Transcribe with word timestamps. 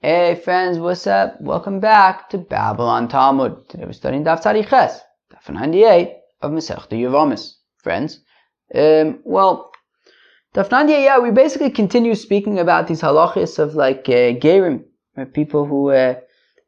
Hey 0.00 0.36
friends, 0.36 0.78
what's 0.78 1.08
up? 1.08 1.40
Welcome 1.40 1.80
back 1.80 2.30
to 2.30 2.38
Babylon 2.38 3.08
Talmud. 3.08 3.68
Today 3.68 3.84
we're 3.84 3.92
studying 3.92 4.22
Daf 4.22 4.40
Tzadiches, 4.40 5.00
Daf 5.34 5.52
98 5.52 6.14
of 6.40 6.52
Masechta 6.52 6.92
Yevamos. 6.92 7.54
Friends, 7.78 8.20
um, 8.76 9.18
well, 9.24 9.72
Daf 10.54 10.70
98, 10.70 11.02
yeah, 11.02 11.18
we 11.18 11.32
basically 11.32 11.70
continue 11.70 12.14
speaking 12.14 12.60
about 12.60 12.86
these 12.86 13.00
halachis 13.00 13.58
of 13.58 13.74
like 13.74 14.08
uh, 14.08 14.38
gerim, 14.38 14.84
people 15.32 15.64
who 15.64 15.90
uh, 15.90 16.14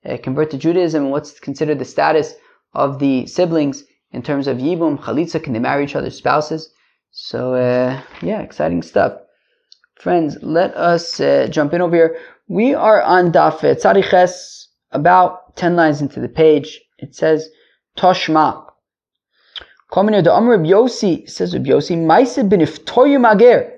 uh, 0.04 0.16
convert 0.24 0.50
to 0.50 0.58
Judaism 0.58 1.04
and 1.04 1.12
what's 1.12 1.38
considered 1.38 1.78
the 1.78 1.84
status 1.84 2.34
of 2.74 2.98
the 2.98 3.28
siblings 3.28 3.84
in 4.10 4.22
terms 4.22 4.48
of 4.48 4.56
yibum, 4.56 4.98
chalitza, 4.98 5.40
can 5.40 5.52
they 5.52 5.60
marry 5.60 5.84
each 5.84 5.94
other's 5.94 6.18
spouses? 6.18 6.74
So, 7.12 7.54
uh, 7.54 8.02
yeah, 8.22 8.40
exciting 8.40 8.82
stuff. 8.82 9.20
Friends, 10.00 10.38
let 10.40 10.74
us 10.78 11.20
uh, 11.20 11.46
jump 11.50 11.74
in 11.74 11.82
over 11.82 11.94
here. 11.94 12.18
We 12.48 12.72
are 12.72 13.02
on 13.02 13.32
Daf 13.32 13.58
Tzadiches, 13.58 14.68
about 14.92 15.56
10 15.56 15.76
lines 15.76 16.00
into 16.00 16.20
the 16.20 16.28
page. 16.28 16.80
It 16.96 17.14
says, 17.14 17.50
Toshma. 17.98 18.64
Coming 19.92 20.24
to 20.24 20.32
Amr 20.32 20.56
Yosi, 20.56 21.28
says 21.28 21.52
Reb 21.52 21.66
Yosi, 21.66 21.98
Maise 21.98 22.36
bin 22.48 22.60
Iftoyim 22.60 23.30
Ager. 23.30 23.74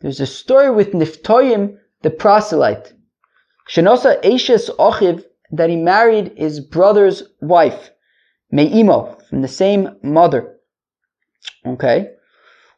There's 0.00 0.20
a 0.20 0.26
story 0.26 0.70
with 0.70 0.92
Niftoyim, 0.92 1.76
the 2.02 2.10
proselyte. 2.10 2.92
Shenosa 3.68 4.22
Eshes 4.22 4.70
Ochiv, 4.76 5.24
that 5.50 5.70
he 5.70 5.76
married 5.76 6.34
his 6.36 6.60
brother's 6.60 7.24
wife, 7.40 7.90
Me'imo, 8.52 9.20
from 9.28 9.42
the 9.42 9.48
same 9.48 9.96
mother. 10.04 10.56
Okay. 11.66 12.10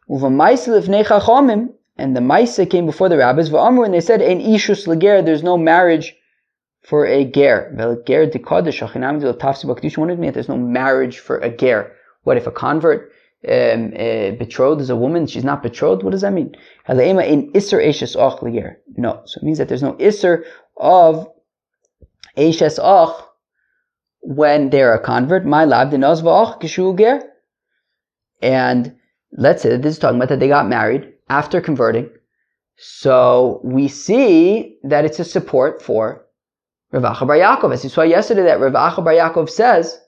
Uva 0.08 0.30
Maise 0.30 0.66
Chachomim, 0.66 1.74
and 2.00 2.16
the 2.16 2.20
Maisa 2.20 2.68
came 2.68 2.86
before 2.86 3.08
the 3.08 3.18
rabbis, 3.18 3.52
and 3.52 3.94
they 3.94 4.00
said, 4.00 4.22
"Ein 4.22 4.40
ishus 4.40 4.86
leger." 4.86 5.22
There's 5.22 5.42
no 5.42 5.58
marriage 5.58 6.16
for 6.82 7.04
a 7.04 7.24
ger. 7.24 7.72
Ger? 8.06 8.26
There's 8.26 8.34
no 10.48 10.56
marriage 10.56 11.18
for 11.18 11.38
a 11.38 11.50
ger. 11.50 11.92
What 12.24 12.36
if 12.36 12.46
a 12.46 12.50
convert 12.50 13.12
um, 13.48 13.92
uh, 13.94 14.30
betrothed 14.42 14.80
is 14.80 14.90
a 14.90 14.96
woman? 14.96 15.26
She's 15.26 15.44
not 15.44 15.62
betrothed. 15.62 16.02
What 16.02 16.12
does 16.12 16.22
that 16.22 16.32
mean? 16.32 16.56
in 16.88 17.50
iser 17.54 17.78
eshes 17.78 18.16
och. 18.16 18.42
No, 18.96 19.20
so 19.24 19.38
it 19.38 19.44
means 19.44 19.58
that 19.58 19.68
there's 19.68 19.82
no 19.82 19.96
iser 20.00 20.44
of 20.76 21.28
eshes 22.36 22.78
och 22.78 23.28
when 24.20 24.70
they're 24.70 24.94
a 24.94 24.98
convert. 24.98 25.44
My 25.44 25.64
lab 25.64 25.92
v'och 25.92 26.60
kishu 26.60 26.96
ger. 26.96 27.22
And 28.42 28.96
let's 29.32 29.62
say 29.62 29.70
that 29.70 29.82
this 29.82 29.94
is 29.94 29.98
talking 29.98 30.16
about 30.16 30.30
that 30.30 30.40
they 30.40 30.48
got 30.48 30.66
married 30.66 31.09
after 31.30 31.60
converting. 31.60 32.10
So 32.76 33.60
we 33.62 33.88
see 33.88 34.76
that 34.82 35.04
it's 35.04 35.20
a 35.20 35.24
support 35.24 35.80
for 35.80 36.26
Rav 36.92 37.04
Acha 37.04 37.26
Bar 37.26 37.36
Yaakov. 37.36 37.72
As 37.72 37.84
you 37.84 37.90
saw 37.90 38.02
yesterday, 38.02 38.42
that 38.42 38.60
Rav 38.60 38.72
Acha 38.72 39.04
Bar 39.04 39.14
Yaakov 39.14 39.48
says 39.48 39.98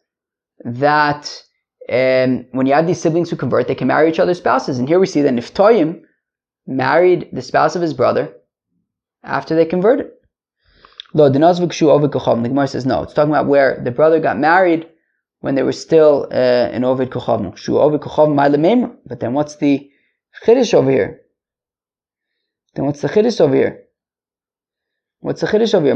that 0.64 1.42
um, 1.88 2.46
when 2.52 2.66
you 2.66 2.74
have 2.74 2.86
these 2.86 3.00
siblings 3.00 3.30
who 3.30 3.36
convert, 3.36 3.68
they 3.68 3.74
can 3.74 3.88
marry 3.88 4.08
each 4.10 4.18
other's 4.18 4.38
spouses. 4.38 4.78
And 4.78 4.88
here 4.88 4.98
we 4.98 5.06
see 5.06 5.22
that 5.22 5.32
Niftoyim 5.32 6.02
married 6.66 7.28
the 7.32 7.42
spouse 7.42 7.76
of 7.76 7.82
his 7.82 7.94
brother 7.94 8.34
after 9.22 9.54
they 9.54 9.64
converted. 9.64 10.10
The 11.14 11.28
Gemara 11.28 12.68
says 12.68 12.86
no. 12.86 13.02
It's 13.02 13.12
talking 13.12 13.30
about 13.30 13.46
where 13.46 13.80
the 13.84 13.90
brother 13.90 14.18
got 14.18 14.38
married 14.38 14.88
when 15.40 15.54
they 15.54 15.62
were 15.62 15.72
still 15.72 16.26
uh, 16.32 16.70
in 16.72 16.84
Ovid 16.84 17.10
Kochavnu. 17.10 17.52
But 19.06 19.20
then 19.20 19.34
what's 19.34 19.56
the 19.56 19.91
Chiddush 20.44 20.74
over 20.74 20.90
here. 20.90 21.20
Then 22.74 22.86
what's 22.86 23.00
the 23.00 23.08
Chiddush 23.08 23.40
over 23.40 23.54
here? 23.54 23.84
What's 25.20 25.40
the 25.40 25.46
Chiddush 25.46 25.74
over 25.74 25.84
here? 25.84 25.94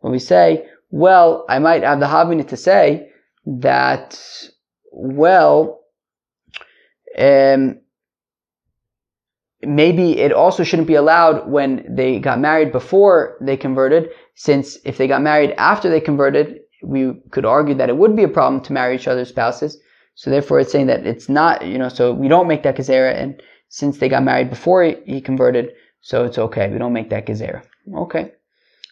When 0.00 0.12
we 0.12 0.18
say, 0.18 0.66
well, 0.90 1.44
I 1.48 1.58
might 1.58 1.82
have 1.82 2.00
the 2.00 2.06
Havina 2.06 2.46
to 2.48 2.56
say 2.56 3.10
that, 3.46 4.18
well, 4.92 5.80
um, 7.18 7.80
maybe 9.62 10.18
it 10.18 10.32
also 10.32 10.62
shouldn't 10.62 10.88
be 10.88 10.94
allowed 10.94 11.48
when 11.48 11.84
they 11.88 12.18
got 12.18 12.38
married 12.38 12.72
before 12.72 13.36
they 13.40 13.56
converted, 13.56 14.10
since 14.34 14.78
if 14.84 14.96
they 14.98 15.08
got 15.08 15.22
married 15.22 15.52
after 15.58 15.88
they 15.90 16.00
converted, 16.00 16.60
we 16.82 17.14
could 17.30 17.44
argue 17.44 17.74
that 17.74 17.88
it 17.88 17.96
would 17.96 18.14
be 18.14 18.24
a 18.24 18.28
problem 18.28 18.62
to 18.62 18.72
marry 18.72 18.94
each 18.94 19.08
other's 19.08 19.28
spouses. 19.28 19.78
So 20.14 20.30
therefore, 20.30 20.60
it's 20.60 20.72
saying 20.72 20.86
that 20.86 21.06
it's 21.06 21.28
not, 21.28 21.66
you 21.66 21.78
know, 21.78 21.88
so 21.88 22.12
we 22.12 22.28
don't 22.28 22.46
make 22.46 22.62
that 22.62 22.76
gezerah, 22.76 23.16
and 23.20 23.42
since 23.68 23.98
they 23.98 24.08
got 24.08 24.22
married 24.22 24.50
before 24.50 24.84
he 24.84 25.20
converted, 25.20 25.70
so 26.00 26.24
it's 26.24 26.38
okay. 26.38 26.70
We 26.70 26.78
don't 26.78 26.92
make 26.92 27.10
that 27.10 27.26
gezerah. 27.26 27.62
Okay. 27.94 28.32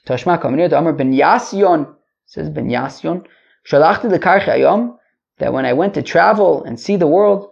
Tashma 0.06 0.40
kamanir 0.42 0.68
to 0.70 0.76
Amr 0.76 0.92
ben 0.92 1.12
Yasyon 1.12 1.94
says 2.26 2.50
ben 2.50 2.68
Yasyon 2.68 3.24
shalachti 3.68 4.18
ayom 4.18 4.96
that 5.38 5.52
when 5.52 5.64
I 5.64 5.72
went 5.72 5.94
to 5.94 6.02
travel 6.02 6.64
and 6.64 6.78
see 6.78 6.96
the 6.96 7.06
world, 7.06 7.50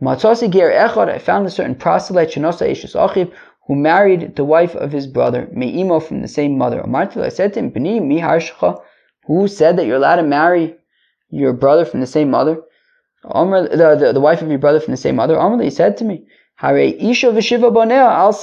matzasi 0.00 0.50
ger 0.50 0.70
echad 0.70 1.10
I 1.10 1.18
found 1.18 1.46
a 1.46 1.50
certain 1.50 1.74
proselyte 1.74 2.32
shenosa 2.32 2.70
ishus 2.70 2.94
achiv 2.94 3.32
who 3.66 3.74
married 3.74 4.34
the 4.36 4.44
wife 4.44 4.74
of 4.74 4.92
his 4.92 5.06
brother 5.06 5.48
me'imo 5.52 6.00
from 6.00 6.22
the 6.22 6.28
same 6.28 6.56
mother. 6.56 6.80
Amartil 6.80 7.22
I 7.22 7.28
said 7.28 7.52
to 7.52 7.60
him, 7.60 7.70
B'ni 7.70 8.02
mi 8.02 8.20
who 9.26 9.46
said 9.46 9.76
that 9.76 9.86
you're 9.86 9.96
allowed 9.96 10.16
to 10.16 10.22
marry 10.22 10.74
your 11.28 11.52
brother 11.52 11.84
from 11.84 12.00
the 12.00 12.06
same 12.06 12.30
mother? 12.30 12.62
The, 13.22 13.96
the, 14.00 14.12
the, 14.14 14.20
wife 14.20 14.40
of 14.40 14.48
your 14.48 14.58
brother 14.58 14.80
from 14.80 14.92
the 14.92 14.96
same 14.96 15.16
mother, 15.16 15.38
Omer, 15.38 15.62
he 15.62 15.70
said 15.70 15.96
to 15.98 16.04
me, 16.04 16.26
Hare 16.56 16.78
Isha 16.78 17.32
bonea 17.32 18.04
al 18.04 18.34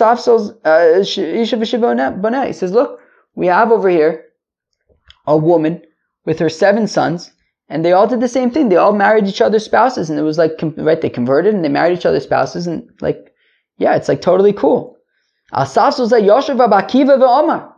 uh, 0.65 0.99
Isha. 0.99 2.45
He 2.47 2.53
says, 2.53 2.71
look, 2.71 2.99
we 3.35 3.47
have 3.47 3.71
over 3.71 3.89
here 3.89 4.25
a 5.25 5.37
woman 5.37 5.81
with 6.25 6.39
her 6.39 6.49
seven 6.49 6.87
sons, 6.87 7.31
and 7.69 7.83
they 7.83 7.91
all 7.91 8.07
did 8.07 8.21
the 8.21 8.27
same 8.27 8.49
thing. 8.51 8.69
They 8.69 8.75
all 8.75 8.93
married 8.93 9.27
each 9.27 9.41
other's 9.41 9.65
spouses, 9.65 10.09
and 10.09 10.17
it 10.17 10.23
was 10.23 10.37
like 10.37 10.53
right. 10.77 11.01
They 11.01 11.09
converted 11.09 11.53
and 11.53 11.63
they 11.63 11.69
married 11.69 11.97
each 11.97 12.05
other's 12.05 12.23
spouses, 12.23 12.67
and 12.67 12.89
like, 13.01 13.33
yeah, 13.77 13.95
it's 13.95 14.07
like 14.07 14.21
totally 14.21 14.53
cool. 14.53 14.97
Al 15.53 15.65
safsels 15.65 16.11
Yoshev 16.11 16.57
Akiva 16.57 17.17
ve'Omar. 17.17 17.71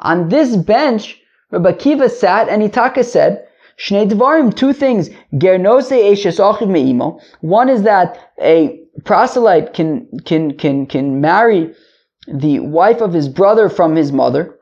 On 0.00 0.28
this 0.28 0.56
bench, 0.56 1.20
Rabbi 1.50 1.72
Akiva 1.72 2.10
sat 2.10 2.48
and 2.48 2.62
Itaka 2.62 3.04
said, 3.04 3.47
Shnei 3.78 4.08
Dvarim, 4.10 4.54
two 4.54 4.72
things. 4.72 5.10
Gernose 5.34 5.92
Achiv 5.92 6.68
Me'imo. 6.68 7.20
One 7.40 7.68
is 7.68 7.82
that 7.82 8.32
a 8.40 8.80
proselyte 9.04 9.72
can, 9.72 10.08
can, 10.24 10.56
can, 10.56 10.86
can 10.86 11.20
marry 11.20 11.74
the 12.26 12.60
wife 12.60 13.00
of 13.00 13.12
his 13.12 13.28
brother 13.28 13.68
from 13.68 13.94
his 13.94 14.12
mother. 14.12 14.56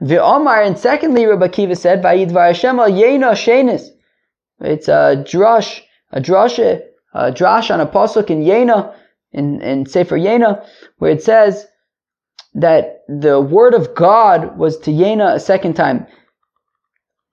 Ve'omar, 0.00 0.64
and 0.66 0.78
secondly, 0.78 1.26
Rabbi 1.26 1.48
Akiva 1.48 1.76
said, 1.76 2.02
Vayidvar 2.02 2.48
Hashem 2.48 2.78
al 2.78 2.90
Shenis. 2.90 3.88
It's 4.60 4.88
a 4.88 5.24
drush, 5.26 5.80
a 6.12 6.20
drush, 6.20 6.58
a 7.14 7.32
drush 7.32 7.72
on 7.72 7.80
a 7.80 7.86
pasuk 7.86 8.30
in 8.30 8.42
Yonah, 8.42 8.94
in, 9.32 9.60
in 9.62 9.86
Sefer 9.86 10.16
Yonah, 10.16 10.64
where 10.98 11.10
it 11.10 11.22
says 11.22 11.66
that 12.54 13.02
the 13.08 13.40
word 13.40 13.74
of 13.74 13.94
God 13.94 14.56
was 14.56 14.78
to 14.80 14.90
Yonah 14.90 15.34
a 15.34 15.40
second 15.40 15.74
time. 15.74 16.06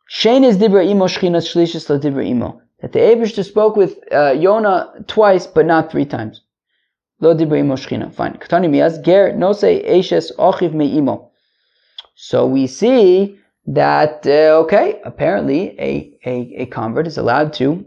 Shein 0.09 0.43
is 0.45 0.57
dibra 0.57 0.87
imo 0.89 1.05
shchinas 1.05 1.47
shlishis 1.51 1.89
la 1.89 1.97
dibra 1.97 2.25
imo. 2.25 2.61
That 2.81 2.93
the 2.93 2.99
Abishter 2.99 3.43
spoke 3.43 3.75
with 3.75 3.97
uh, 4.11 4.31
Yonah 4.31 5.05
twice, 5.07 5.47
but 5.47 5.65
not 5.65 5.91
three 5.91 6.05
times. 6.05 6.41
Lo 7.19 7.35
dibra 7.35 7.59
imo 7.59 7.75
shchina. 7.75 8.13
Fine. 8.13 8.33
Katani 8.33 8.69
mias 8.69 8.99
ger 8.99 9.33
no 9.33 9.51
say 9.51 9.83
eshes 9.83 10.31
ochiv 10.37 10.73
me 10.73 10.97
imo. 10.97 11.31
So 12.15 12.47
we 12.47 12.67
see 12.67 13.37
that 13.65 14.25
uh, 14.25 14.61
okay, 14.63 15.01
apparently 15.03 15.77
a, 15.79 16.17
a, 16.25 16.55
a 16.61 16.65
convert 16.67 17.05
is 17.07 17.17
allowed 17.17 17.51
to 17.53 17.85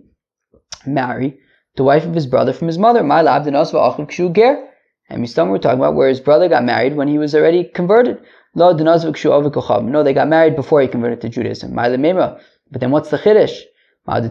marry 0.84 1.38
the 1.76 1.84
wife 1.84 2.04
of 2.04 2.14
his 2.14 2.26
brother 2.26 2.52
from 2.52 2.66
his 2.66 2.78
mother. 2.78 3.02
My 3.02 3.22
lab 3.22 3.44
ochiv 3.44 4.10
kshu 4.10 4.34
ger. 4.34 4.66
And 5.08 5.22
we're 5.22 5.58
talking 5.58 5.81
about 5.81 5.97
where 5.97 6.08
his 6.08 6.20
brother 6.20 6.48
got 6.48 6.64
married 6.64 6.94
when 6.94 7.08
he 7.08 7.19
was 7.19 7.34
already 7.34 7.64
converted. 7.64 8.20
No, 8.55 8.73
they 8.73 10.12
got 10.12 10.29
married 10.29 10.56
before 10.56 10.82
he 10.82 10.88
converted 10.88 11.20
to 11.20 11.29
Judaism. 11.29 11.75
But 11.75 12.81
then 12.81 12.91
what's 12.91 13.11
the 13.11 13.19
chiddush? 13.19 13.61
Well, 14.06 14.23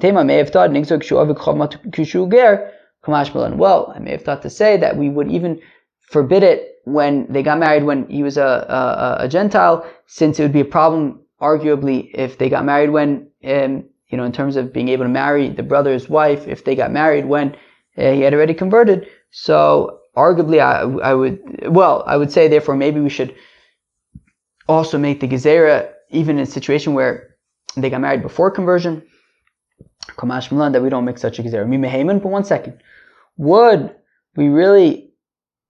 I 3.96 4.00
may 4.00 4.12
have 4.12 4.24
thought 4.24 4.42
to 4.42 4.50
say 4.50 4.78
that 4.78 4.98
we 4.98 5.10
would 5.10 5.32
even 5.32 5.62
forbid 6.02 6.44
it 6.44 6.76
when 6.86 7.32
they 7.32 7.44
got 7.44 7.60
married 7.60 7.84
when 7.84 8.08
he 8.10 8.24
was 8.24 8.38
a, 8.38 9.18
a, 9.20 9.26
a 9.26 9.30
Gentile, 9.30 9.86
since 10.08 10.40
it 10.40 10.44
would 10.44 10.54
be 10.54 10.62
a 10.62 10.66
problem, 10.66 11.22
arguably, 11.40 12.10
if 12.14 12.38
they 12.38 12.50
got 12.50 12.66
married 12.66 12.90
when, 12.90 13.30
um, 13.46 13.86
you 14.08 14.18
know, 14.18 14.24
in 14.24 14.32
terms 14.32 14.56
of 14.56 14.74
being 14.74 14.90
able 14.90 15.06
to 15.06 15.10
marry 15.10 15.50
the 15.50 15.64
brother's 15.64 16.10
wife, 16.10 16.48
if 16.48 16.66
they 16.66 16.76
got 16.76 16.92
married 16.92 17.26
when 17.26 17.56
uh, 17.98 18.12
he 18.12 18.22
had 18.22 18.34
already 18.34 18.54
converted. 18.54 19.08
So, 19.32 20.00
arguably, 20.18 20.60
I, 20.60 20.82
I 21.10 21.14
would, 21.14 21.70
well, 21.70 22.04
I 22.08 22.18
would 22.18 22.32
say, 22.32 22.48
therefore, 22.48 22.76
maybe 22.76 23.00
we 23.00 23.10
should 23.10 23.36
also 24.70 24.98
make 24.98 25.20
the 25.20 25.28
Gezerah 25.28 25.92
even 26.12 26.38
in 26.38 26.44
a 26.44 26.46
situation 26.46 26.94
where 26.94 27.36
they 27.76 27.90
got 27.90 28.02
married 28.02 28.22
before 28.22 28.52
conversion. 28.52 29.04
Kamash 30.18 30.52
Milan, 30.52 30.72
that 30.72 30.82
we 30.82 30.90
don't 30.90 31.06
make 31.06 31.18
such 31.18 31.40
a 31.40 31.44
Gezerah. 31.44 31.68
Mimehaman, 31.68 32.20
but 32.20 32.30
one 32.30 32.46
second. 32.46 32.80
Would 33.38 33.94
we 34.36 34.48
really 34.48 35.12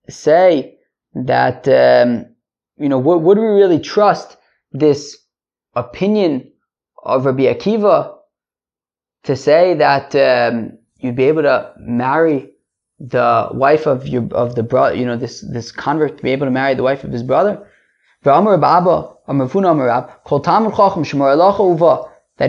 say 0.10 0.78
that 1.14 1.68
um, 1.68 2.26
you 2.78 2.90
know 2.90 3.00
would, 3.00 3.18
would 3.18 3.38
we 3.38 3.46
really 3.46 3.80
trust 3.80 4.38
this 4.72 5.18
opinion 5.76 6.52
of 7.04 7.26
Rabbi 7.26 7.44
Akiva 7.54 8.16
to 9.24 9.36
say 9.36 9.74
that 9.76 10.16
um, 10.16 10.78
you'd 10.98 11.16
be 11.16 11.24
able 11.24 11.44
to 11.44 11.74
marry 11.80 12.52
the 13.00 13.50
wife 13.54 13.88
of 13.88 14.08
your 14.08 14.28
of 14.34 14.56
the 14.56 14.64
brother, 14.64 14.96
you 14.96 15.06
know, 15.06 15.16
this 15.16 15.42
this 15.42 15.72
convert 15.72 16.18
to 16.18 16.24
be 16.24 16.32
able 16.32 16.48
to 16.48 16.52
marry 16.52 16.74
the 16.74 16.84
wife 16.84 17.04
of 17.04 17.12
his 17.12 17.24
brother. 17.24 17.66
That 18.22 18.36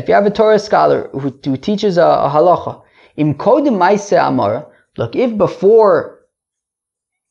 if 0.02 0.08
you 0.08 0.14
have 0.14 0.26
a 0.26 0.30
Torah 0.30 0.58
scholar 0.58 1.08
who, 1.12 1.38
who 1.44 1.56
teaches 1.56 1.96
a, 1.96 2.02
a 2.02 2.30
halacha, 2.30 2.82
im 3.16 3.34
look, 4.96 5.16
if 5.16 5.38
before, 5.38 6.20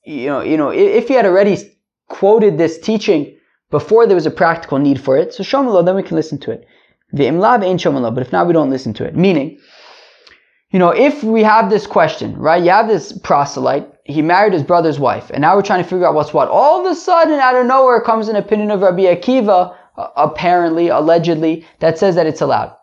you 0.05 0.27
know, 0.27 0.41
you 0.41 0.57
know, 0.57 0.69
if 0.69 1.07
he 1.07 1.13
had 1.13 1.25
already 1.25 1.57
quoted 2.07 2.57
this 2.57 2.79
teaching 2.79 3.37
before 3.71 4.07
there 4.07 4.15
was 4.15 4.25
a 4.25 4.31
practical 4.31 4.79
need 4.79 5.01
for 5.01 5.17
it, 5.17 5.33
so 5.33 5.43
shomalo, 5.43 5.85
then 5.85 5.95
we 5.95 6.03
can 6.03 6.15
listen 6.15 6.39
to 6.39 6.51
it. 6.51 6.65
The 7.11 7.23
imlav 7.23 7.63
ain't 7.63 7.81
shomalo, 7.81 8.13
but 8.13 8.21
if 8.21 8.31
not, 8.31 8.47
we 8.47 8.53
don't 8.53 8.69
listen 8.69 8.93
to 8.95 9.05
it. 9.05 9.15
Meaning, 9.15 9.59
you 10.71 10.79
know, 10.79 10.91
if 10.91 11.23
we 11.23 11.43
have 11.43 11.69
this 11.69 11.87
question, 11.87 12.37
right? 12.37 12.63
You 12.63 12.69
have 12.69 12.87
this 12.87 13.11
proselyte, 13.11 13.91
he 14.09 14.23
married 14.23 14.53
his 14.53 14.63
brother's 14.63 14.99
wife, 14.99 15.29
and 15.29 15.41
now 15.41 15.55
we're 15.55 15.61
trying 15.61 15.83
to 15.83 15.89
figure 15.89 16.07
out 16.07 16.15
what's 16.15 16.33
what. 16.33 16.49
All 16.49 16.79
of 16.79 16.91
a 16.91 16.95
sudden, 16.95 17.39
out 17.39 17.55
of 17.55 17.67
nowhere, 17.67 18.01
comes 18.01 18.27
an 18.27 18.35
opinion 18.35 18.71
of 18.71 18.81
Rabbi 18.81 19.03
Akiva, 19.03 19.75
uh, 19.97 20.07
apparently, 20.17 20.87
allegedly, 20.87 21.65
that 21.79 21.99
says 21.99 22.15
that 22.15 22.25
it's 22.25 22.41
allowed. 22.41 22.75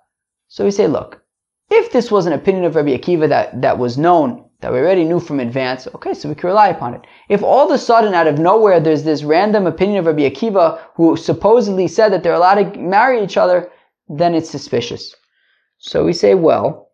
So 0.46 0.64
we 0.64 0.70
say, 0.70 0.86
look, 0.86 1.22
if 1.68 1.90
this 1.90 2.12
was 2.12 2.26
an 2.26 2.32
opinion 2.32 2.64
of 2.64 2.76
Rabbi 2.76 2.96
Akiva 2.96 3.28
that, 3.28 3.60
that 3.60 3.76
was 3.76 3.98
known, 3.98 4.44
that 4.60 4.72
we 4.72 4.78
already 4.78 5.02
knew 5.04 5.18
from 5.18 5.40
advance, 5.40 5.88
okay, 5.96 6.14
so 6.14 6.28
we 6.28 6.36
can 6.36 6.48
rely 6.48 6.68
upon 6.68 6.94
it. 6.94 7.00
If 7.28 7.42
all 7.42 7.66
of 7.66 7.74
a 7.74 7.78
sudden, 7.78 8.14
out 8.14 8.28
of 8.28 8.38
nowhere, 8.38 8.78
there's 8.78 9.02
this 9.02 9.24
random 9.24 9.66
opinion 9.66 9.98
of 9.98 10.06
Rabbi 10.06 10.30
Akiva 10.30 10.80
who 10.94 11.16
supposedly 11.16 11.88
said 11.88 12.12
that 12.12 12.22
they're 12.22 12.34
allowed 12.34 12.72
to 12.72 12.78
marry 12.78 13.22
each 13.22 13.36
other, 13.36 13.68
then 14.08 14.32
it's 14.34 14.48
suspicious. 14.48 15.14
So 15.78 16.04
we 16.04 16.12
say, 16.12 16.34
well, 16.34 16.92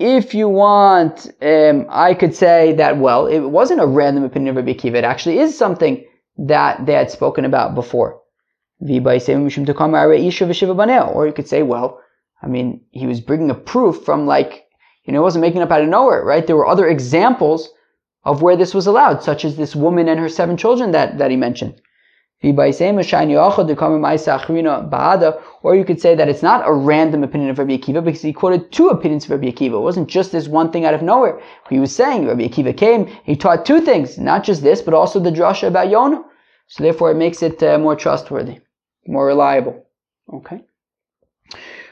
if 0.00 0.34
you 0.34 0.48
want, 0.48 1.28
um, 1.42 1.86
I 1.90 2.14
could 2.14 2.34
say 2.34 2.72
that, 2.72 2.96
well, 2.96 3.26
it 3.26 3.40
wasn't 3.40 3.82
a 3.82 3.86
random 3.86 4.24
opinion 4.24 4.56
of 4.56 4.56
Rabbi 4.56 4.72
Akiva. 4.72 4.94
It 4.94 5.04
actually 5.04 5.38
is 5.38 5.56
something 5.56 6.02
that 6.38 6.86
they 6.86 6.94
had 6.94 7.10
spoken 7.10 7.44
about 7.44 7.74
before. 7.74 8.18
Or 8.80 8.88
you 11.26 11.32
could 11.34 11.48
say, 11.48 11.62
well, 11.62 12.00
I 12.42 12.46
mean, 12.46 12.80
he 12.92 13.06
was 13.06 13.20
bringing 13.20 13.50
a 13.50 13.54
proof 13.54 14.02
from 14.02 14.26
like, 14.26 14.64
you 15.04 15.12
know, 15.12 15.20
it 15.20 15.22
wasn't 15.22 15.42
making 15.42 15.60
up 15.60 15.70
out 15.70 15.82
of 15.82 15.88
nowhere, 15.88 16.24
right? 16.24 16.46
There 16.46 16.56
were 16.56 16.66
other 16.66 16.88
examples 16.88 17.68
of 18.24 18.40
where 18.40 18.56
this 18.56 18.72
was 18.72 18.86
allowed, 18.86 19.22
such 19.22 19.44
as 19.44 19.56
this 19.56 19.76
woman 19.76 20.08
and 20.08 20.18
her 20.18 20.30
seven 20.30 20.56
children 20.56 20.92
that, 20.92 21.18
that 21.18 21.30
he 21.30 21.36
mentioned. 21.36 21.78
Or 22.42 22.52
you 22.52 22.54
could 25.84 26.00
say 26.00 26.14
that 26.14 26.28
it's 26.30 26.42
not 26.42 26.66
a 26.66 26.72
random 26.72 27.22
opinion 27.22 27.50
of 27.50 27.58
Rabbi 27.58 27.76
Akiva 27.76 28.02
because 28.02 28.22
he 28.22 28.32
quoted 28.32 28.72
two 28.72 28.88
opinions 28.88 29.24
of 29.24 29.32
Rabbi 29.32 29.50
Akiva. 29.50 29.74
It 29.74 29.80
wasn't 29.80 30.08
just 30.08 30.32
this 30.32 30.48
one 30.48 30.72
thing 30.72 30.86
out 30.86 30.94
of 30.94 31.02
nowhere. 31.02 31.38
He 31.68 31.78
was 31.78 31.94
saying 31.94 32.26
Rabbi 32.26 32.48
Akiva 32.48 32.74
came, 32.74 33.08
he 33.24 33.36
taught 33.36 33.66
two 33.66 33.82
things, 33.82 34.16
not 34.16 34.42
just 34.42 34.62
this, 34.62 34.80
but 34.80 34.94
also 34.94 35.20
the 35.20 35.30
drasha 35.30 35.68
about 35.68 35.90
Yonah. 35.90 36.24
So 36.68 36.82
therefore 36.82 37.10
it 37.10 37.16
makes 37.16 37.42
it 37.42 37.62
uh, 37.62 37.76
more 37.78 37.94
trustworthy, 37.94 38.60
more 39.06 39.26
reliable. 39.26 39.84
Okay. 40.32 40.62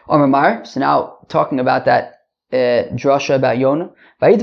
Omar 0.09 0.65
so 0.65 0.81
now 0.81 1.19
talking 1.29 1.61
about 1.61 1.85
that 1.85 2.23
uh, 2.55 2.89
drasha 2.97 3.35
about 3.35 3.59
Yonah. 3.59 3.91
It 4.23 4.41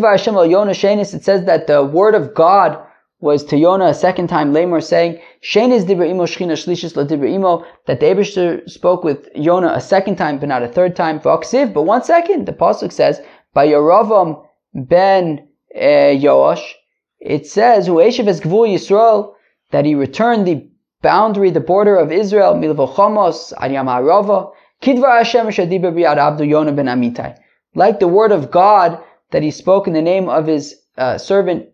says 1.24 1.46
that 1.46 1.66
the 1.66 1.84
word 1.84 2.13
of 2.13 2.36
God 2.36 2.85
was 3.20 3.44
to 3.46 3.58
Yonah 3.58 3.88
a 3.88 3.94
second 3.94 4.28
time 4.28 4.54
Lamor 4.54 4.84
saying, 4.84 5.20
Shein 5.42 5.72
is 5.72 5.86
dibra 5.86 6.10
imo 6.10 6.26
shchina 6.26 6.54
shlishis 6.54 6.96
la 6.96 7.06
dibra 7.06 7.32
imo, 7.34 7.66
that 7.88 8.00
the 8.00 8.08
Abishter 8.08 8.70
spoke 8.70 9.04
with 9.04 9.30
Yonah 9.36 9.74
a 9.74 9.82
second 9.82 10.18
time, 10.18 10.38
but 10.40 10.50
not 10.50 10.64
a 10.64 10.68
third 10.68 10.96
time. 10.96 11.20
V'aksiv, 11.20 11.74
but 11.74 11.84
one 11.84 12.04
second, 12.04 12.46
the 12.46 12.54
Pasuk 12.54 12.92
says, 12.92 13.22
by 13.54 13.68
Yoravam 13.68 14.46
ben 14.74 15.48
uh, 15.76 15.80
Yoash, 15.80 16.74
it 17.20 17.48
says, 17.48 17.88
Hueshev 17.88 18.28
es 18.28 18.42
gvul 18.42 18.74
Yisrael, 18.74 19.34
that 19.72 19.86
he 19.86 19.96
returned 19.96 20.46
the 20.46 20.68
boundary, 21.02 21.52
the 21.52 21.60
border 21.60 21.96
of 21.96 22.12
Israel, 22.12 22.54
milvochomos, 22.56 23.54
Aryam 23.54 23.88
Harava, 23.88 24.52
kidvar 24.82 25.20
Hashem 25.20 25.48
shadibra 25.48 26.18
abdu 26.18 26.44
Yonah 26.44 26.74
ben 26.74 26.88
Amitai. 26.88 27.38
Like 27.76 28.00
the 28.00 28.08
word 28.08 28.32
of 28.32 28.52
God 28.52 29.02
that 29.32 29.42
he 29.42 29.52
spoke 29.52 29.88
in 29.88 29.94
the 29.94 30.02
name 30.02 30.30
of 30.30 30.48
his 30.48 30.76
uh, 30.98 31.18
servant 31.18 31.68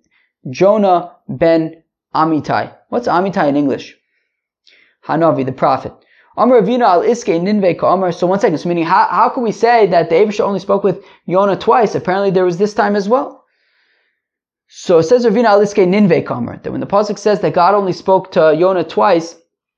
Jonah 0.49 1.15
ben 1.37 1.83
Amitai. 2.13 2.75
What's 2.89 3.07
Amitai 3.07 3.49
in 3.49 3.55
English? 3.55 3.95
Hanavi, 5.07 5.45
the 5.45 5.51
prophet. 5.51 5.93
Amr 6.37 6.61
Ravina 6.61 6.83
al 6.83 7.01
Iske 7.01 7.39
Ninve. 7.39 8.13
So 8.13 8.27
one 8.27 8.39
second, 8.39 8.57
so 8.57 8.69
meaning 8.69 8.85
how, 8.85 9.07
how 9.07 9.29
can 9.29 9.43
we 9.43 9.51
say 9.51 9.87
that 9.87 10.09
the 10.09 10.15
Avisha 10.15 10.41
only 10.41 10.59
spoke 10.59 10.83
with 10.83 11.03
Yonah 11.25 11.57
twice? 11.57 11.95
Apparently 11.95 12.31
there 12.31 12.45
was 12.45 12.57
this 12.57 12.73
time 12.73 12.95
as 12.95 13.09
well. 13.09 13.43
So 14.67 14.99
it 14.99 15.03
says 15.03 15.25
Ravina 15.25 15.45
al 15.45 15.59
Iske 15.59 15.85
Ninve. 15.87 16.63
That 16.63 16.71
when 16.71 16.79
the 16.79 16.87
Pasuk 16.87 17.17
says 17.17 17.41
that 17.41 17.53
God 17.53 17.75
only 17.75 17.93
spoke 17.93 18.31
to 18.33 18.55
Yonah 18.57 18.85
twice, 18.85 19.35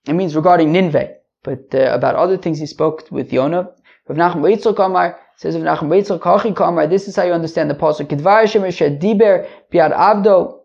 it 0.07 0.13
means 0.13 0.35
regarding 0.35 0.71
Ninve. 0.73 1.15
But 1.43 1.73
uh, 1.73 1.91
about 1.91 2.15
other 2.15 2.37
things 2.37 2.59
he 2.59 2.65
spoke 2.65 3.09
with 3.09 3.33
Yonah. 3.33 3.69
Rav 4.07 4.17
Nachum 4.17 5.15
says 5.37 5.55
Rav 5.57 5.63
Nachum 5.63 5.87
Weitzel 5.87 6.19
Kachi 6.19 6.55
Kamar. 6.55 6.87
This 6.87 7.07
is 7.07 7.15
how 7.15 7.23
you 7.23 7.33
understand 7.33 7.69
the 7.69 7.75
Pasuk. 7.75 8.11
Hashem 8.11 8.61
Diber 8.99 9.47
Biad 9.71 9.93
Avdo 9.97 10.62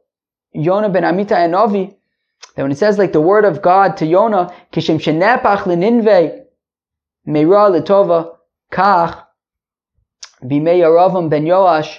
Yonah 0.58 0.88
ben 0.88 1.04
Amitai 1.04 1.44
and 1.44 1.52
Novi, 1.52 1.96
that 2.56 2.62
when 2.62 2.72
it 2.72 2.78
says 2.78 2.98
like 2.98 3.12
the 3.12 3.20
word 3.20 3.44
of 3.44 3.62
God 3.62 3.96
to 3.98 4.06
Yonah, 4.06 4.52
Kishem 4.72 4.98
Shenepach 4.98 5.62
Leninve, 5.62 6.44
Meira 7.28 7.70
Letova, 7.70 8.36
Kach, 8.72 9.24
Bimei 10.42 10.80
Yaravam 10.80 11.30
ben 11.30 11.44
Yoash, 11.44 11.98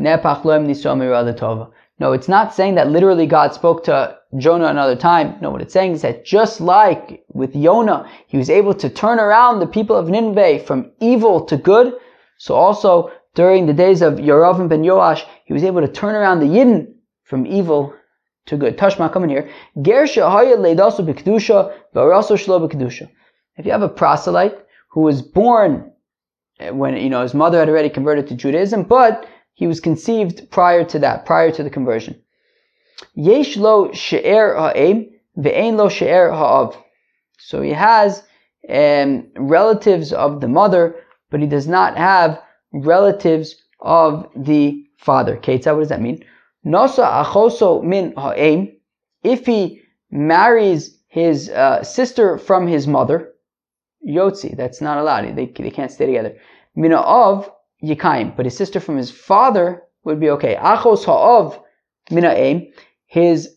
Nepach 0.00 0.42
Loem 0.42 0.66
Meira. 0.66 1.70
No, 1.98 2.12
it's 2.12 2.28
not 2.28 2.54
saying 2.54 2.76
that 2.76 2.88
literally 2.88 3.26
God 3.26 3.52
spoke 3.52 3.84
to 3.84 4.18
Jonah 4.38 4.68
another 4.68 4.96
time. 4.96 5.36
No, 5.42 5.50
what 5.50 5.60
it's 5.60 5.74
saying 5.74 5.92
is 5.92 6.02
that 6.02 6.24
just 6.24 6.62
like 6.62 7.24
with 7.28 7.54
Yonah, 7.54 8.10
he 8.26 8.38
was 8.38 8.48
able 8.48 8.72
to 8.72 8.88
turn 8.88 9.20
around 9.20 9.60
the 9.60 9.66
people 9.66 9.96
of 9.96 10.08
Nineveh 10.08 10.60
from 10.60 10.92
evil 11.00 11.44
to 11.44 11.58
good. 11.58 11.94
So 12.38 12.54
also 12.54 13.12
during 13.34 13.66
the 13.66 13.74
days 13.74 14.00
of 14.00 14.14
Yeravam 14.14 14.68
ben 14.68 14.82
Yoash, 14.82 15.26
he 15.44 15.52
was 15.52 15.62
able 15.64 15.82
to 15.82 15.88
turn 15.88 16.14
around 16.14 16.40
the 16.40 16.46
Yidden 16.46 16.95
from 17.26 17.46
evil 17.46 17.94
to 18.46 18.56
good. 18.56 18.78
Tashma, 18.78 19.12
come 19.12 19.24
in 19.24 19.30
here. 19.30 19.50
Gersha 19.78 20.30
haya 20.30 20.56
leidasu 20.56 21.04
b'kedusha, 21.04 21.74
v'arasu 21.94 22.36
shlo 22.36 22.66
b'kedusha. 22.66 23.08
If 23.56 23.66
you 23.66 23.72
have 23.72 23.82
a 23.82 23.88
proselyte 23.88 24.58
who 24.90 25.00
was 25.02 25.22
born 25.22 25.92
when, 26.72 26.96
you 26.96 27.10
know, 27.10 27.22
his 27.22 27.34
mother 27.34 27.58
had 27.58 27.68
already 27.68 27.90
converted 27.90 28.26
to 28.28 28.34
Judaism, 28.34 28.84
but 28.84 29.26
he 29.54 29.66
was 29.66 29.80
conceived 29.80 30.50
prior 30.50 30.84
to 30.84 30.98
that, 31.00 31.26
prior 31.26 31.50
to 31.50 31.62
the 31.62 31.70
conversion. 31.70 32.20
Yesh 33.14 33.56
lo 33.56 33.92
she'er 33.92 34.54
ha'em, 34.54 35.10
ve'ein 35.36 35.76
lo 35.76 35.88
she'er 35.88 36.30
ha'av. 36.30 36.76
So 37.38 37.60
he 37.60 37.72
has 37.72 38.22
um, 38.68 39.26
relatives 39.36 40.12
of 40.12 40.40
the 40.40 40.48
mother, 40.48 40.96
but 41.30 41.40
he 41.40 41.46
does 41.46 41.66
not 41.66 41.96
have 41.96 42.40
relatives 42.72 43.54
of 43.80 44.28
the 44.34 44.84
father. 44.98 45.36
Ketzah, 45.36 45.74
what 45.74 45.80
does 45.80 45.88
that 45.90 46.00
mean? 46.00 46.24
Nosa 46.66 47.24
achoso 47.24 47.82
min 47.82 48.12
ha'em, 48.16 48.76
if 49.22 49.46
he 49.46 49.82
marries 50.10 50.98
his 51.06 51.48
uh, 51.48 51.82
sister 51.82 52.38
from 52.38 52.66
his 52.66 52.88
mother, 52.88 53.32
yotzi, 54.06 54.56
that's 54.56 54.80
not 54.80 54.98
allowed. 54.98 55.36
They, 55.36 55.46
they 55.46 55.70
can't 55.70 55.92
stay 55.92 56.06
together. 56.06 56.36
Mina 56.74 56.96
of 56.96 57.50
yikaim, 57.82 58.36
but 58.36 58.46
his 58.46 58.56
sister 58.56 58.80
from 58.80 58.96
his 58.96 59.10
father 59.10 59.82
would 60.04 60.18
be 60.18 60.30
okay. 60.30 60.56
Achos 60.56 61.04
ha'ov 61.04 61.60
mina 62.10 62.30
em, 62.30 62.66
his 63.06 63.56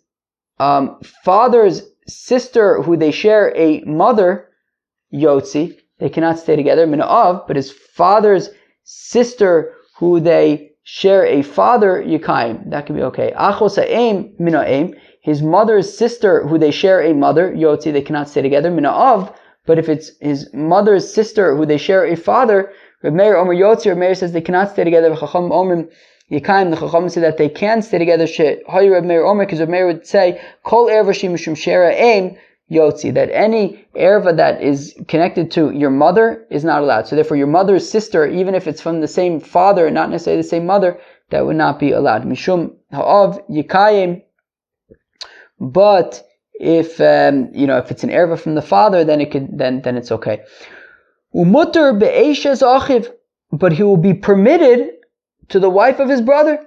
um, 0.59 0.99
father's 1.23 1.81
sister 2.07 2.81
who 2.81 2.95
they 2.95 3.11
share 3.11 3.55
a 3.55 3.81
mother, 3.81 4.49
yotzi, 5.13 5.77
they 5.99 6.09
cannot 6.09 6.39
stay 6.39 6.55
together. 6.55 6.85
Mina 6.85 7.05
of, 7.05 7.45
but 7.47 7.55
his 7.55 7.71
father's 7.71 8.49
sister 8.83 9.73
who 9.97 10.19
they 10.19 10.68
share 10.91 11.23
a 11.23 11.43
father 11.43 12.03
Yikaim. 12.03 12.67
That 12.71 12.87
could 12.87 12.95
be 12.95 13.03
okay. 13.03 13.31
Achos 13.37 13.77
Aim 13.77 14.33
mina 14.39 14.63
aim. 14.65 14.95
His 15.21 15.43
mother's 15.43 15.95
sister, 15.95 16.47
who 16.47 16.57
they 16.57 16.71
share 16.71 17.01
a 17.01 17.13
mother, 17.13 17.53
Yotzi, 17.53 17.93
they 17.93 18.01
cannot 18.01 18.27
stay 18.27 18.41
together. 18.41 18.71
Mina 18.71 18.89
av. 18.89 19.31
But 19.67 19.77
if 19.77 19.87
it's 19.87 20.11
his 20.19 20.51
mother's 20.51 21.13
sister, 21.13 21.55
who 21.55 21.67
they 21.67 21.77
share 21.77 22.05
a 22.05 22.15
father, 22.15 22.71
Reb 23.03 23.13
Meir 23.13 23.37
Omer 23.37 23.53
Yotzi, 23.53 23.85
Reb 23.89 23.99
Meir 23.99 24.15
says 24.15 24.31
they 24.31 24.41
cannot 24.41 24.71
stay 24.71 24.83
together. 24.83 25.15
Chacham 25.15 25.51
Omer 25.51 25.87
Yikaim, 26.31 26.71
the 26.71 26.77
Chacham 26.77 27.07
say 27.07 27.21
that 27.21 27.37
they 27.37 27.49
can 27.49 27.83
stay 27.83 27.99
together. 27.99 28.25
She 28.25 28.57
Reb 28.67 29.03
Meir 29.03 29.25
Omer, 29.25 29.45
because 29.45 29.59
Reb 29.59 29.69
Meir 29.69 29.85
would 29.85 30.07
say, 30.07 30.41
Kol 30.63 30.87
ervashim 30.87 31.31
mishum 31.33 31.55
shera 31.55 31.93
aim. 31.93 32.35
Yotzi, 32.71 33.13
that 33.13 33.29
any 33.31 33.85
erva 33.95 34.35
that 34.35 34.61
is 34.61 34.95
connected 35.07 35.49
to 35.51 35.71
your 35.71 35.89
mother 35.89 36.45
is 36.49 36.63
not 36.63 36.81
allowed. 36.81 37.07
So 37.07 37.15
therefore 37.15 37.37
your 37.37 37.47
mother's 37.47 37.89
sister, 37.89 38.27
even 38.27 38.53
if 38.55 38.67
it's 38.67 38.81
from 38.81 39.01
the 39.01 39.07
same 39.07 39.39
father 39.39 39.87
and 39.87 39.95
not 39.95 40.09
necessarily 40.09 40.41
the 40.41 40.47
same 40.47 40.65
mother, 40.65 40.99
that 41.31 41.45
would 41.45 41.55
not 41.55 41.79
be 41.79 41.91
allowed. 41.91 42.23
Mishum 42.23 42.75
ha'av 42.91 43.39
yikayim. 43.47 44.21
But 45.59 46.23
if 46.53 46.99
um, 47.01 47.49
you 47.53 47.65
know 47.67 47.77
if 47.77 47.89
it's 47.91 48.03
an 48.03 48.09
erva 48.09 48.39
from 48.39 48.55
the 48.55 48.61
father, 48.61 49.03
then 49.03 49.21
it 49.21 49.31
could 49.31 49.57
then 49.57 49.81
then 49.81 49.97
it's 49.97 50.11
okay. 50.11 50.43
Umutter 51.33 51.97
be'eshes 51.99 52.61
achiv, 52.61 53.11
but 53.51 53.71
he 53.73 53.83
will 53.83 53.97
be 53.97 54.13
permitted 54.13 54.91
to 55.49 55.59
the 55.59 55.69
wife 55.69 55.99
of 55.99 56.09
his 56.09 56.21
brother. 56.21 56.65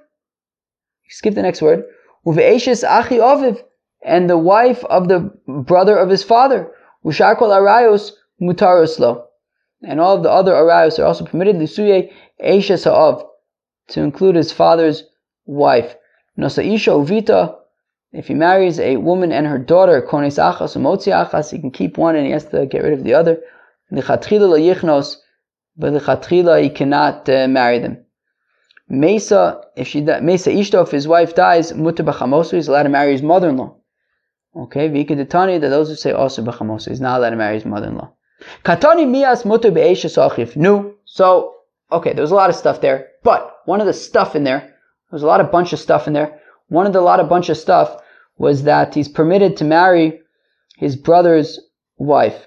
Skip 1.08 1.34
the 1.34 1.42
next 1.42 1.62
word. 1.62 1.84
Uve'eshes 2.26 2.84
achi 2.88 3.16
aviv, 3.16 3.62
and 4.04 4.28
the 4.28 4.38
wife 4.38 4.84
of 4.84 5.08
the 5.08 5.30
brother 5.46 5.96
of 5.96 6.10
his 6.10 6.22
father. 6.22 6.72
Ushar 7.04 7.36
kol 7.36 7.50
arayos 7.50 8.12
mutaros 8.40 8.98
lo. 8.98 9.26
And 9.82 10.00
all 10.00 10.16
of 10.16 10.22
the 10.22 10.30
other 10.30 10.52
arayos 10.52 10.98
are 10.98 11.04
also 11.04 11.24
permitted. 11.24 11.56
Lisuye 11.56 12.12
eshes 12.42 12.84
ha'av, 12.84 13.24
to 13.88 14.00
include 14.00 14.36
his 14.36 14.52
father's 14.52 15.04
wife. 15.46 15.96
Nosa 16.38 16.64
isha 16.64 16.90
uvita, 16.90 17.56
if 18.12 18.28
he 18.28 18.34
marries 18.34 18.78
a 18.78 18.96
woman 18.96 19.32
and 19.32 19.46
her 19.46 19.58
daughter, 19.58 20.02
kones 20.02 20.38
achas 20.38 20.76
umotzi 20.76 21.12
achas, 21.12 21.50
he 21.50 21.58
can 21.58 21.70
keep 21.70 21.98
one 21.98 22.14
and 22.14 22.26
he 22.26 22.32
has 22.32 22.44
to 22.46 22.66
get 22.66 22.82
rid 22.82 22.92
of 22.92 23.04
the 23.04 23.14
other. 23.14 23.40
Lichatchila 23.90 24.48
lo 24.48 24.58
yichnos, 24.58 25.16
but 25.76 25.92
lichatchila 25.92 26.62
he 26.62 26.70
cannot 26.70 27.28
uh, 27.28 27.48
marry 27.48 27.78
them. 27.78 28.04
Mesa, 28.88 29.62
if 29.76 29.88
she 29.88 30.02
Mesa 30.02 30.50
Ishto, 30.50 30.82
if 30.82 30.90
his 30.90 31.08
wife 31.08 31.34
dies, 31.34 31.72
b'chamosu, 31.72 32.52
he's 32.52 32.68
allowed 32.68 32.82
to 32.82 32.88
marry 32.90 33.12
his 33.12 33.22
mother-in-law. 33.22 33.74
Okay, 34.54 34.88
Vika 34.88 35.10
Detani, 35.10 35.60
that 35.60 35.68
those 35.70 35.88
who 35.88 35.94
say 35.94 36.12
oh, 36.12 36.18
also 36.18 36.42
b'chamosu, 36.42 36.88
he's 36.90 37.00
not 37.00 37.18
allowed 37.18 37.30
to 37.30 37.36
marry 37.36 37.54
his 37.54 37.64
mother-in-law. 37.64 38.12
Katani 38.64 39.08
mias 39.08 39.44
mutter 39.44 39.70
be'eshes. 39.70 40.56
No. 40.56 40.94
So, 41.04 41.54
okay, 41.90 42.12
there 42.12 42.22
was 42.22 42.32
a 42.32 42.34
lot 42.34 42.50
of 42.50 42.56
stuff 42.56 42.80
there, 42.80 43.08
but 43.22 43.60
one 43.64 43.80
of 43.80 43.86
the 43.86 43.94
stuff 43.94 44.36
in 44.36 44.44
there, 44.44 44.60
there 44.60 45.12
was 45.12 45.22
a 45.22 45.26
lot 45.26 45.40
of 45.40 45.50
bunch 45.50 45.72
of 45.72 45.78
stuff 45.78 46.06
in 46.06 46.12
there. 46.12 46.40
One 46.68 46.86
of 46.86 46.92
the 46.92 47.00
lot 47.00 47.20
of 47.20 47.28
bunch 47.28 47.48
of 47.48 47.56
stuff 47.56 48.02
was 48.36 48.64
that 48.64 48.94
he's 48.94 49.08
permitted 49.08 49.56
to 49.56 49.64
marry 49.64 50.20
his 50.76 50.96
brother's 50.96 51.60
wife. 51.96 52.46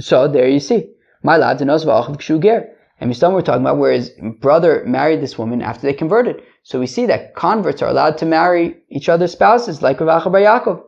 So 0.00 0.26
there 0.26 0.48
you 0.48 0.60
see. 0.60 0.90
My 1.22 1.36
lad 1.36 1.58
ger. 1.58 2.70
And 3.00 3.10
Mistam 3.10 3.32
we're 3.32 3.42
talking 3.42 3.62
about 3.62 3.78
where 3.78 3.92
his 3.92 4.12
brother 4.40 4.84
married 4.86 5.20
this 5.20 5.36
woman 5.36 5.62
after 5.62 5.82
they 5.86 5.92
converted. 5.92 6.42
So 6.62 6.80
we 6.80 6.86
see 6.86 7.06
that 7.06 7.34
converts 7.34 7.82
are 7.82 7.88
allowed 7.88 8.18
to 8.18 8.26
marry 8.26 8.76
each 8.88 9.08
other's 9.08 9.32
spouses, 9.32 9.82
like 9.82 10.00
Rav 10.00 10.22
Yaakov. 10.22 10.82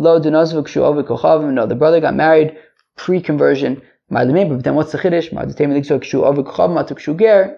Lo 0.00 0.16
No, 0.20 1.66
the 1.66 1.74
brother 1.76 2.00
got 2.00 2.14
married 2.14 2.56
pre-conversion. 2.96 3.82
But 4.08 4.28
then 4.28 4.74
what's 4.76 4.92
the 4.92 4.98
chiddush? 4.98 5.32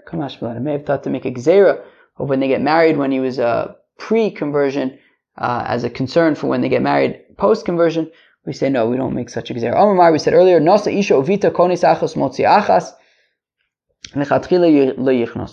Kamash 0.08 0.62
may 0.62 0.72
have 0.72 0.86
thought 0.86 1.02
to 1.02 1.10
make 1.10 1.26
a 1.26 1.30
gzera 1.30 1.82
of 2.16 2.28
when 2.30 2.40
they 2.40 2.48
get 2.48 2.62
married 2.62 2.96
when 2.96 3.12
he 3.12 3.20
was 3.20 3.38
a 3.38 3.76
pre-conversion 3.98 4.98
uh, 5.36 5.64
as 5.66 5.84
a 5.84 5.90
concern 5.90 6.34
for 6.34 6.46
when 6.46 6.62
they 6.62 6.70
get 6.70 6.80
married 6.80 7.20
post-conversion. 7.36 8.10
We 8.46 8.54
say 8.54 8.70
no, 8.70 8.88
we 8.88 8.96
don't 8.96 9.14
make 9.14 9.28
such 9.28 9.50
a 9.50 9.54
gzera. 9.54 9.74
Omar, 9.74 10.10
we 10.10 10.18
said 10.18 10.32
earlier, 10.32 10.60
Nosa 10.60 10.90
isha 10.98 11.12
uvita 11.12 11.50
konis 11.52 11.84
achos 11.84 12.16
motzi 12.16 12.46
achas. 12.46 12.94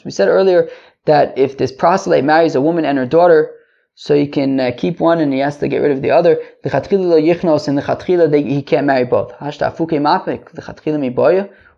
We 0.05 0.11
said 0.11 0.29
earlier 0.29 0.69
that 1.03 1.37
if 1.37 1.57
this 1.57 1.73
proselyte 1.73 2.23
marries 2.23 2.55
a 2.55 2.61
woman 2.61 2.85
and 2.85 2.97
her 2.97 3.05
daughter, 3.05 3.56
so 3.99 4.13
he 4.13 4.27
can 4.27 4.59
uh, 4.59 4.71
keep 4.77 4.99
one 4.99 5.19
and 5.19 5.33
he 5.33 5.39
has 5.39 5.57
to 5.57 5.67
get 5.67 5.79
rid 5.79 5.91
of 5.91 6.03
the 6.03 6.11
other. 6.11 6.37
The 6.61 6.69
yichnos 6.69 7.67
and 7.67 7.75
the 7.75 8.37
he 8.37 8.61
can't 8.61 8.85
marry 8.85 9.05
both. 9.05 9.33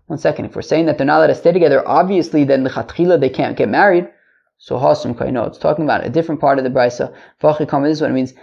One 0.08 0.18
second, 0.18 0.46
if 0.46 0.54
we're 0.54 0.62
saying 0.62 0.86
that 0.88 0.98
they're 0.98 1.08
not 1.08 1.20
allowed 1.20 1.28
to 1.28 1.36
stay 1.36 1.54
together, 1.54 1.88
obviously 1.88 2.44
then 2.44 2.66
the 2.66 2.70
chatchila 2.72 3.22
they 3.22 3.30
can't 3.30 3.56
get 3.56 3.70
married. 3.70 4.10
So 4.58 4.78
hasum 4.78 5.18
no, 5.32 5.46
it's 5.46 5.58
talking 5.58 5.86
about 5.86 6.06
a 6.06 6.10
different 6.10 6.42
part 6.42 6.58
of 6.58 6.66
the 6.66 6.70
brisa. 6.70 7.14
This 7.42 7.96
is 7.96 8.02
what 8.02 8.12
it 8.12 8.14
means. 8.14 8.34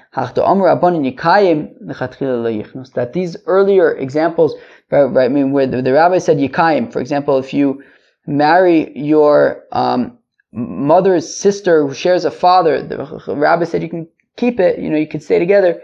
That 2.95 3.13
these 3.13 3.37
earlier 3.45 3.95
examples, 3.95 4.55
right, 4.91 5.03
right 5.03 5.25
I 5.27 5.29
mean, 5.29 5.53
where 5.53 5.67
the, 5.67 5.83
the 5.83 5.93
rabbi 5.93 6.17
said 6.17 6.39
yikayim, 6.39 6.91
for 6.91 7.01
example, 7.01 7.37
if 7.37 7.53
you 7.53 7.83
marry 8.27 8.99
your 8.99 9.65
um, 9.73 10.17
mother's 10.57 11.33
sister 11.33 11.87
who 11.87 11.95
shares 11.95 12.25
a 12.25 12.31
father, 12.31 12.83
the 12.83 12.97
rabbi 13.29 13.65
said 13.65 13.83
you 13.83 13.91
can 13.91 14.09
keep 14.37 14.59
it, 14.59 14.79
you 14.79 14.89
know, 14.91 14.97
you 14.97 15.07
can 15.07 15.21
stay 15.21 15.39
together, 15.39 15.81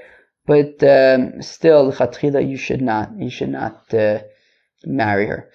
but 0.46 0.82
um, 0.82 1.40
still, 1.42 1.92
chatchila, 1.92 2.48
you 2.48 2.56
should 2.56 2.80
not, 2.82 3.10
you 3.18 3.30
should 3.30 3.50
not 3.50 3.92
uh, 3.94 4.20
marry 4.84 5.26
her. 5.26 5.50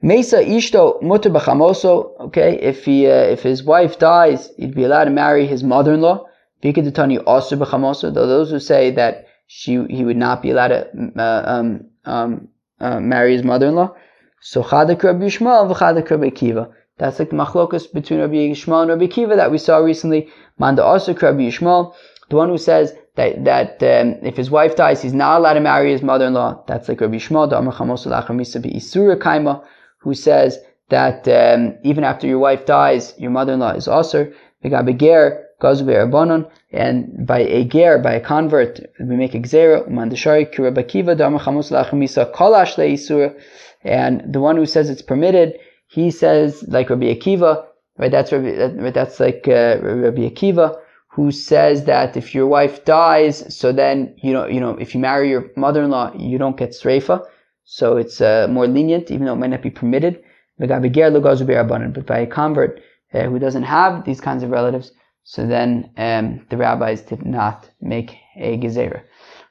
Mesa 0.00 0.38
ishto 0.38 1.00
mutter 1.02 1.30
b'chamoso. 1.30 2.18
Okay, 2.20 2.58
if 2.60 2.84
he 2.84 3.06
uh, 3.06 3.10
if 3.10 3.42
his 3.42 3.62
wife 3.62 3.98
dies, 4.00 4.50
he'd 4.56 4.74
be 4.74 4.84
allowed 4.84 5.04
to 5.04 5.10
marry 5.10 5.46
his 5.46 5.62
mother-in-law. 5.62 6.24
Vikadutani 6.62 7.22
also 7.24 7.56
b'chamoso. 7.56 8.12
Though 8.12 8.26
those 8.26 8.50
who 8.50 8.58
say 8.58 8.90
that 8.92 9.26
she 9.46 9.84
he 9.88 10.04
would 10.04 10.16
not 10.16 10.42
be 10.42 10.50
allowed 10.50 10.68
to 10.68 10.88
uh, 11.16 11.42
um, 11.46 11.90
um, 12.04 12.48
uh, 12.80 12.98
marry 12.98 13.32
his 13.34 13.44
mother-in-law. 13.44 13.94
So 14.40 14.64
chadak 14.64 15.04
Rabbi 15.04 15.26
Yishmael 15.26 15.72
v'chadak 15.72 16.10
Rabbi 16.10 16.30
Akiva. 16.30 16.72
That's 16.98 17.18
like 17.18 17.30
the 17.30 17.36
machlokas 17.36 17.92
between 17.92 18.20
Rabbi 18.20 18.34
Yishmael 18.34 18.82
and 18.82 18.90
Rabbi 18.90 19.06
Akiva 19.06 19.36
that 19.36 19.50
we 19.50 19.58
saw 19.58 19.78
recently. 19.78 20.28
Manda 20.58 20.84
also 20.84 21.14
Rabbi 21.14 21.40
Yishmael, 21.40 21.94
the 22.28 22.36
one 22.36 22.48
who 22.48 22.58
says 22.58 22.94
that 23.16 23.44
that 23.44 23.82
um, 23.82 24.16
if 24.22 24.36
his 24.36 24.50
wife 24.50 24.76
dies, 24.76 25.02
he's 25.02 25.14
not 25.14 25.38
allowed 25.38 25.54
to 25.54 25.60
marry 25.60 25.92
his 25.92 26.02
mother-in-law. 26.02 26.64
That's 26.66 26.88
like 26.88 27.00
Rabbi 27.00 27.16
Yishmael, 27.16 27.50
the 27.50 27.56
Misa 27.56 28.76
Isura 28.76 29.16
Kaima, 29.16 29.64
who 29.98 30.14
says 30.14 30.58
that 30.90 31.26
um, 31.28 31.76
even 31.82 32.04
after 32.04 32.26
your 32.26 32.38
wife 32.38 32.66
dies, 32.66 33.14
your 33.18 33.30
mother-in-law 33.30 33.72
is 33.72 33.88
also 33.88 34.30
Begabe 34.64 34.98
Ger, 34.98 35.46
Gazu 35.62 36.50
and 36.72 37.26
by 37.26 37.40
a 37.40 37.64
ger, 37.64 37.98
by 37.98 38.14
a 38.14 38.20
convert, 38.20 38.80
we 38.98 39.16
make 39.16 39.34
a 39.34 39.38
gzera, 39.38 39.88
Mandashari, 39.88 40.52
Kirabakiva, 40.52 41.16
Dharma 41.16 41.38
Chamos 41.38 41.70
Lachamisa, 41.70 42.32
Isura, 42.34 43.38
and 43.84 44.32
the 44.32 44.40
one 44.40 44.56
who 44.56 44.66
says 44.66 44.90
it's 44.90 45.02
permitted, 45.02 45.58
he 45.92 46.10
says, 46.10 46.64
like 46.68 46.88
Rabbi 46.88 47.14
Akiva, 47.14 47.66
right? 47.98 48.10
That's 48.10 48.32
Rabbi, 48.32 48.90
that's 48.90 49.20
like 49.20 49.44
uh, 49.46 49.78
Rabbi 49.82 50.28
Akiva, 50.30 50.78
who 51.08 51.30
says 51.30 51.84
that 51.84 52.16
if 52.16 52.34
your 52.34 52.46
wife 52.46 52.86
dies, 52.86 53.54
so 53.54 53.72
then 53.72 54.14
you 54.22 54.32
know, 54.32 54.46
you 54.46 54.58
know, 54.58 54.70
if 54.78 54.94
you 54.94 55.00
marry 55.00 55.28
your 55.28 55.50
mother-in-law, 55.54 56.14
you 56.16 56.38
don't 56.38 56.56
get 56.56 56.70
sreifa, 56.70 57.22
so 57.64 57.98
it's 57.98 58.22
uh, 58.22 58.46
more 58.48 58.66
lenient, 58.66 59.10
even 59.10 59.26
though 59.26 59.34
it 59.34 59.36
might 59.36 59.50
not 59.50 59.62
be 59.62 59.70
permitted. 59.70 60.22
But 60.58 60.68
by 60.68 62.18
a 62.18 62.26
convert 62.26 62.80
uh, 63.12 63.22
who 63.24 63.38
doesn't 63.38 63.62
have 63.64 64.04
these 64.06 64.20
kinds 64.20 64.42
of 64.42 64.50
relatives, 64.50 64.92
so 65.24 65.46
then 65.46 65.90
um, 65.98 66.46
the 66.48 66.56
rabbis 66.56 67.02
did 67.02 67.26
not 67.26 67.68
make 67.82 68.16
a 68.36 68.56
gezerah. 68.56 69.02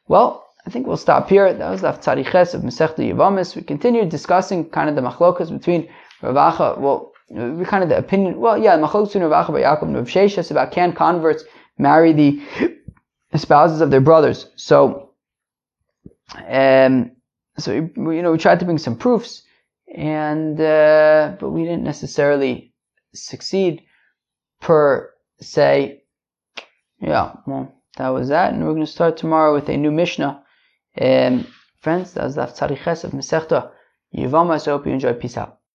Well, 0.08 0.48
I 0.66 0.70
think 0.72 0.88
we'll 0.88 0.98
stop 0.98 1.30
here. 1.30 1.54
That 1.54 1.70
was 1.70 1.82
the 1.82 1.92
Tzadiches 1.92 2.54
of 2.54 2.62
Masechta 2.62 3.00
Yavamis. 3.00 3.56
We 3.56 3.62
continued 3.62 4.10
discussing 4.10 4.70
kind 4.70 4.90
of 4.90 4.96
the 4.96 5.02
machlokas 5.02 5.52
between 5.52 5.90
Ravacha, 6.22 6.78
well, 6.78 7.13
we 7.30 7.66
kind 7.66 7.84
of 7.84 7.90
the 7.90 7.98
opinion, 7.98 8.40
well, 8.40 8.58
yeah, 8.58 8.75
the 8.75 8.86
machlokas 8.86 9.08
between 9.08 9.24
Rav 9.24 9.46
Acha 9.46 9.51
Bar 9.51 9.62
Yaakov 9.62 9.84
and 9.84 9.96
Rav 9.96 10.08
Sheshes 10.08 10.51
about 10.51 10.72
can 10.72 10.94
converts 10.94 11.44
marry 11.78 12.13
the 12.13 12.42
spouses 13.36 13.82
of 13.82 13.90
their 13.92 14.01
brothers. 14.01 14.48
So, 14.56 15.13
um, 16.48 17.12
so 17.58 17.72
you 17.72 17.92
know, 17.96 18.32
we 18.32 18.38
tried 18.38 18.60
to 18.60 18.66
bring 18.66 18.78
some 18.78 18.98
proofs, 18.98 19.44
and 19.96 20.60
uh, 20.60 21.36
but 21.40 21.50
we 21.50 21.63
didn't 21.63 21.84
necessarily 21.84 22.74
succeed 23.13 23.84
per 24.60 25.12
se. 25.40 26.04
Yeah, 27.00 27.34
well, 27.48 27.74
that 27.98 28.10
was 28.10 28.30
that, 28.30 28.54
and 28.54 28.63
we're 28.63 28.74
going 28.74 28.86
to 28.86 28.92
start 28.92 29.18
tomorrow 29.18 29.54
with 29.54 29.70
a 29.70 29.78
new 29.78 29.92
Mishnah. 29.92 30.44
Um, 31.00 31.48
friends, 31.80 32.13
that's 32.13 32.36
the 32.36 32.46
Tzadiches 32.46 33.04
of 33.04 33.12
Masechta 33.12 33.72
Yevama. 34.16 34.62
I 34.62 34.72
hope 34.72 34.86
you 34.86 34.94
enjoy. 34.94 35.13
Peace 35.13 35.38
out. 35.38 35.61